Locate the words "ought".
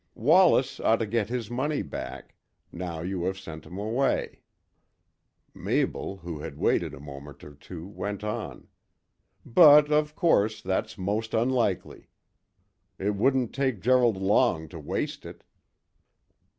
0.79-0.95